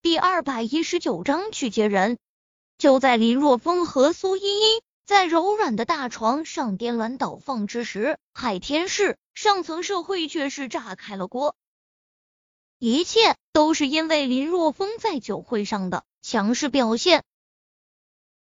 [0.00, 2.18] 第二百一十九章去接人。
[2.78, 11.56] 就在林若风和苏依依在柔软的大床上颠鸾倒凤之时，海天市上层社会却是炸开了锅。
[12.78, 17.24] 一切都是因为林若风在酒会上的强势表现。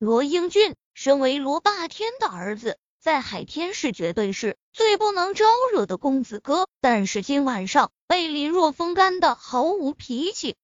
[0.00, 10.56] 罗英俊身为罗霸天的儿子，在海天市绝对是最不能招惹的公子哥，但是今晚上被林若风干的毫无脾气，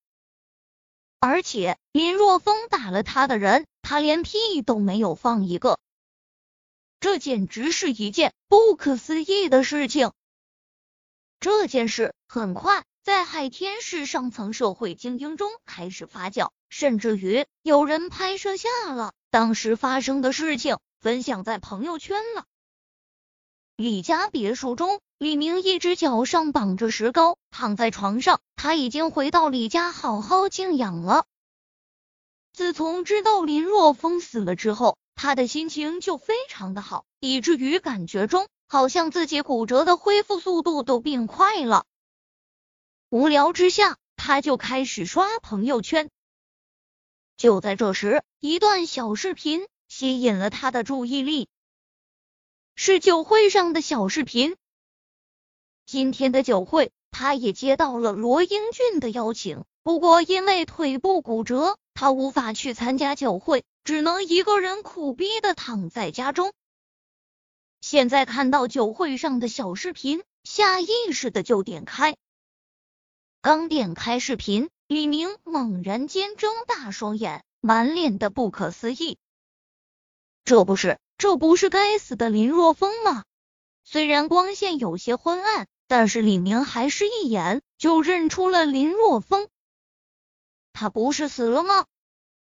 [1.25, 5.79] 而且林若风打了他的人，他连屁都没有放一个，
[6.99, 10.11] 这简直是一件不可思议的事情。
[11.39, 12.85] 这件事很快。
[13.05, 22.47] 在海天市上层社会精英中开始发酵，甚至于有人拍摄下了当时发生的事情，分享在朋友圈了。
[23.77, 28.41] 李家别墅中，李明一只脚上绑着石膏，躺在床上。
[28.57, 31.27] 他已经回到李家好好静养了。
[32.53, 41.87] 自从知道林若风死了之后，他的心情就非常的好，以至于感觉中好像自己骨折的恢复速度都变快了。
[43.09, 46.11] 无聊之下，他就开始刷朋友圈。
[47.37, 51.49] 就在这时，一段小视频吸引了他的注意力，
[52.75, 54.57] 是酒会上的小视频。
[55.93, 66.55] 今天的酒会，他也接到了罗英俊的邀请，不过因为腿部骨折，他无法去参加酒会，只能一个人苦逼的躺在家中。
[67.83, 72.17] 现在看到酒会上的小视频，下意识的就点开。
[73.43, 79.19] 刚点开视频，李明猛然间睁大双眼，满脸的不可思议。
[80.43, 83.25] 这不是，这不是该死的林若风吗？
[83.85, 89.51] 虽然光线有些昏暗，但是李明还是一眼就认出了林若风。
[90.73, 91.85] 他不是死了吗？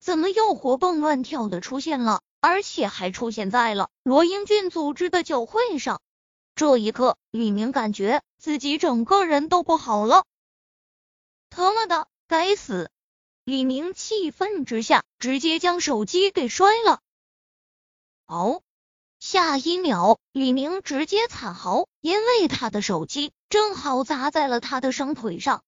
[0.01, 2.21] 怎么又活蹦乱跳的出现了？
[2.41, 6.01] 而且还出现在了罗英俊组织的酒会上。
[6.55, 10.25] 这一刻，李明感觉自己整个人都不好了。
[11.49, 12.91] 他妈的，该死！
[13.45, 16.99] 李明气愤之下，直接将手机给摔了。
[18.25, 18.61] 哦，
[19.21, 25.63] 下一秒，李明直接惨嚎，因为他的手机正好砸在了他的双腿上。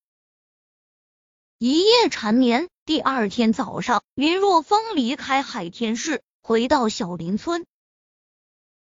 [1.58, 7.66] 一夜缠绵，第二天早上，林若风离开海天市，回到小林村。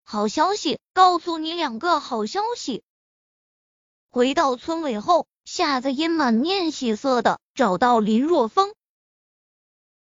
[0.04, 2.84] 好消息，告诉你两个好消息。
[4.10, 5.28] 回到村委后。
[5.44, 8.76] 夏子音满面喜色的找到林若风，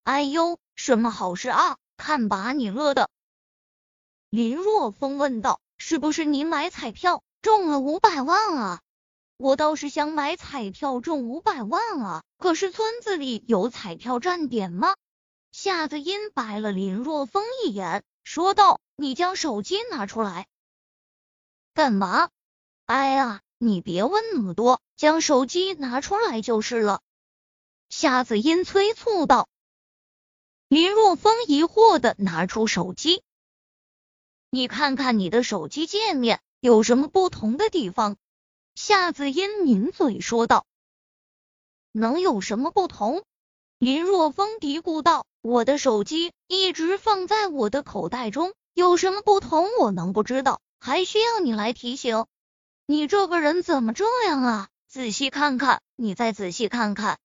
[0.03, 1.79] 哎呦，什么好事啊？
[1.97, 3.09] 看把你乐的！
[4.31, 8.81] 林若风问道：“是不是你买彩票中了五百万啊？
[9.37, 14.97] 我倒是想买彩票中五百万啊，可是村子里有彩票站点吗？”
[15.53, 20.47] 夏子音白了林若风一眼，说道：“你将手机拿出来，
[21.75, 22.31] 干嘛？
[22.87, 27.01] 哎呀！”你别问那么多，将手机拿出来就是了。”
[27.91, 29.49] 夏子音催促道。
[30.69, 33.25] 林若风疑惑的拿出手机，
[34.49, 38.17] 你看看你的手机界面有什么不同的地方？
[38.75, 40.67] 夏子音抿嘴说道。
[41.93, 43.25] 能有什么不同？
[43.79, 45.25] 林若风嘀咕道。
[45.41, 49.69] 我的手机一直放在我的口袋中，有什么不同？
[49.79, 50.61] 我能不知道？
[50.81, 52.27] 还需要你来提醒？
[52.87, 54.69] 你这个人怎么这样啊？
[54.89, 57.21] 仔细看看，你再仔细看看。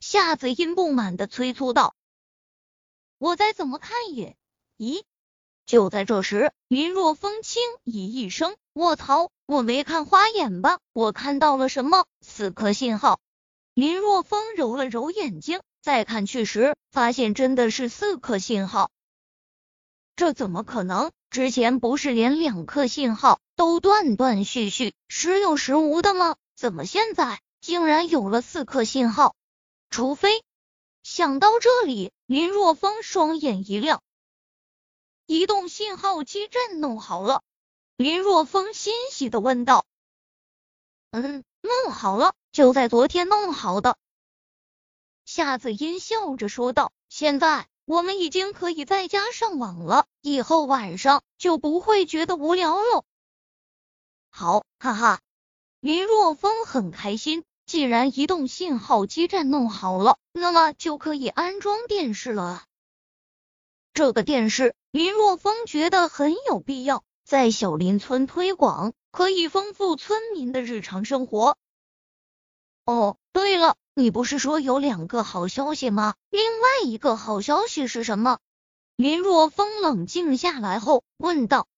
[0.00, 1.94] 夏子音不满的催促道
[3.18, 4.36] ：“我再怎么看也……
[4.78, 5.02] 咦？”
[5.68, 9.30] 就在这时，林若风轻咦一声：“卧槽！
[9.44, 10.78] 我没看花眼吧？
[10.94, 12.06] 我看到了什么？
[12.22, 13.20] 四颗信号。”
[13.74, 18.90] 林若风揉了揉眼睛，再看去时，发现真的是四颗信号。
[20.16, 21.12] 这怎么可能？
[21.28, 23.38] 之前不是连两颗信号？
[23.54, 26.36] 都断断续续，时有时无的吗？
[26.56, 29.36] 怎么现在竟然有了四颗信号？
[29.90, 30.30] 除非……
[31.02, 34.00] 想到这里，林若风双眼一亮。
[35.28, 37.42] 移动信号基站弄好了？
[37.98, 39.84] 林若风欣喜的问道。
[41.10, 43.98] 嗯，弄好了，就在昨天弄好的。
[45.26, 46.92] 夏子音笑着说道。
[47.10, 53.04] 现在我们已经可以在家上网了，以后晚上就不会觉得无聊了。
[54.30, 55.20] 好，哈哈，
[55.80, 57.44] 林若风很开心。
[57.66, 62.64] 既然移动信号基站弄好了，那么就可以安装电视了。
[63.92, 71.58] 这个电视，林若风觉得很有必要，在小林村推广，可以丰富村民的日常生活。
[72.86, 76.14] 哦，对了，你不是说有两个好消息吗？
[76.30, 78.38] 另外一个好消息是什么？
[78.96, 81.68] 林若风冷静下来后问道：“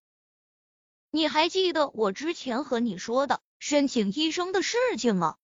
[1.10, 5.34] 你还记得我之前和你说的申请医生的事情吗？”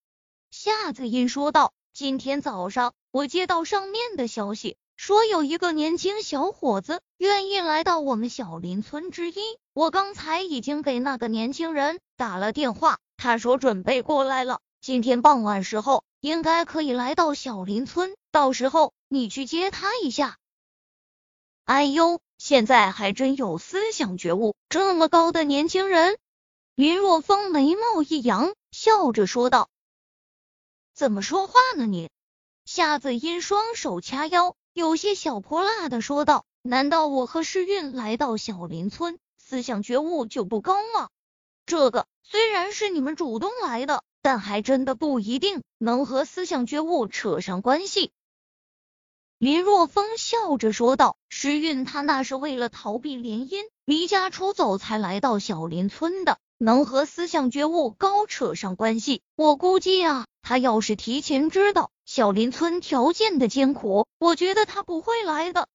[0.51, 9.35] 夏子音说道：“今天早上我接到上面的消息，说有一个年轻小伙子愿意来到我们小林村之一。
[9.73, 20.39] 我刚才已经给那个年轻人打了电话，他说准备过来了，今天傍晚时候应该可以来到小林村，到时候你去接他一下。”
[21.63, 26.17] 哎呦，现在还真有思想觉悟这么高的年轻人。
[26.73, 29.69] 林若风眉毛一扬，笑着说道。
[30.95, 32.09] 怎么说话呢你？
[32.65, 41.09] 夏子音双手掐腰，有些小泼辣的说道：“难道我和诗韵来到小林村，思想觉悟就不高吗？
[41.65, 48.11] 这个虽然是你们主动来的，但还真的不一定能和思想觉悟扯上关系。”
[49.39, 59.21] 林若风笑着说道：“诗韵他那是为了逃避联姻，离家出走才来到小林村的。”能和思想觉悟高扯上关系？
[59.35, 65.67] 我估计啊，他要是提前知道小林村条件的艰苦，我觉得他不会来的。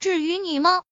[0.00, 0.82] 至于你吗？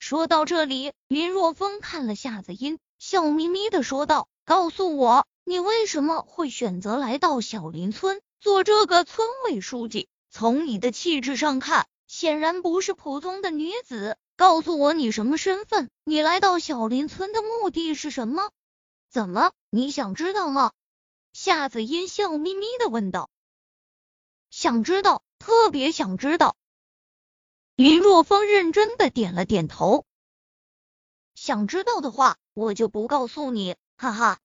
[0.00, 10.08] 说到这里，林若风看了夏子音，笑眯眯的说道：“告诉我，你为什么会选择来到小林村做这个村委书记？
[10.30, 15.90] 从你的气质上看，显然不是普通的女子。”告诉我你什么身份？
[16.04, 18.52] 你来到小林村的目的是什么？
[19.10, 20.70] 怎么，你想知道吗？
[21.32, 23.30] 夏子音笑眯眯的问道。
[24.48, 26.54] 想知道，特别想知道。
[27.74, 30.04] 林若风认真的点了点头。
[31.34, 34.38] 想知道的话，我就不告诉你，哈哈。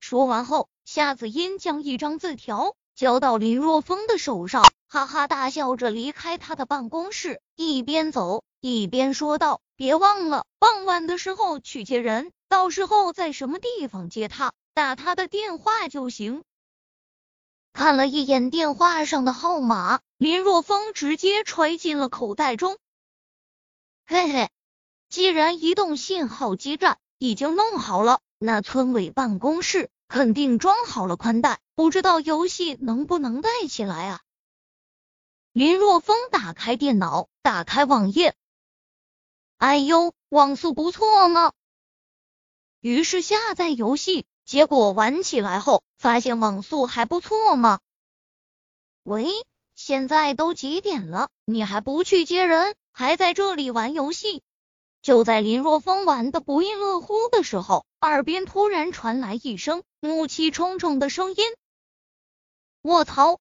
[0.00, 8.42] 说完后，夏子音将一张字条交到林若风的手上，哈哈大笑着离开他的办公室，一边走。
[8.60, 16.42] 一边说道：“别忘了傍晚的时候去接人，到时候在什么地方接他，打他的电话就行。”
[17.72, 22.78] 看了一眼电话上的号码，林若风直接揣进了口袋中。
[24.06, 24.50] 嘿嘿，
[25.08, 34.20] 既然移动信号基站已经弄好了，那村委办公室肯定装好了宽带，不知道游戏能不能带起来啊？
[35.52, 38.34] 林若风打开电脑，打开网页。
[39.58, 41.52] 哎呦，网速不错呢。
[42.80, 47.80] 于是下载游戏，结果玩起来后发现网速还不错嘛。
[49.02, 49.26] 喂，
[49.74, 51.28] 现在都几点了？
[51.44, 54.44] 你还不去接人，还在这里玩游戏？
[55.02, 61.44] 就在林若风玩的不亦乐乎的时候，耳边突然传来一声怒气冲冲的声音。
[62.80, 63.40] 我操！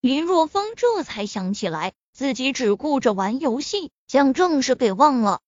[0.00, 5.40] 林若风这才想起来，自己只顾着玩游戏，将正事给忘了。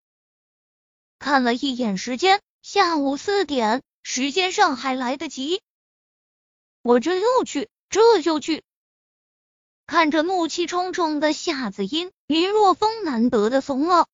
[1.19, 5.63] 看了一眼时间，下午四点，时间上还来得及。
[6.83, 8.63] 我这就去，这就去。
[9.87, 14.09] 看着怒气冲冲的夏子音，林若风难得的怂了。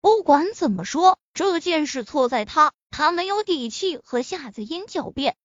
[0.00, 5.36] 不管怎么说，这件事错在他，他没有底气和夏子音狡辩。